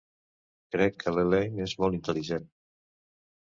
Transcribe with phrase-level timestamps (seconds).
[0.75, 2.51] Crec que l'Elaine és molt intel·ligent.